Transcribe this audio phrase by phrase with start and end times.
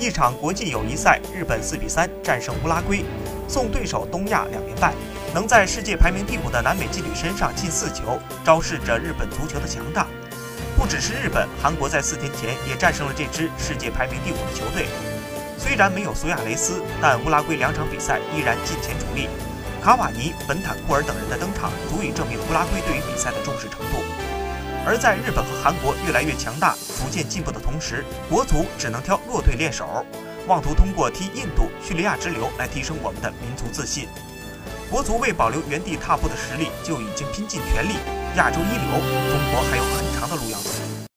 [0.00, 3.04] 一场国际友谊赛，日本四比三战胜乌拉圭，
[3.46, 4.94] 送对手东亚两连败。
[5.34, 10.06] 能在世界排名第五的南美劲旅身上进四球，昭示着日本足球的强大。
[10.74, 14.86] 不只是日本，韩国在四天前也战胜了这支世界排名第五的球队。
[15.58, 19.28] 虽然没有苏亚雷斯，但乌拉圭两场比赛依然尽前主力。
[19.82, 24.00] 卡瓦尼、本坦库尔等人的登场，足以证明乌拉圭对于比赛的重视程度。
[24.86, 30.04] 而在日本和韩国越来越强大、逐渐进步的同时，国足只能挑弱队练手，
[30.46, 34.08] 妄图通过踢印度、叙利亚之流来提升我们的民族自信。
[34.90, 37.94] 国足为保留原地踏步的实力，就已经拼尽全力。
[38.36, 38.90] 亚洲一流，
[39.28, 40.69] 中国还有很长的路要走。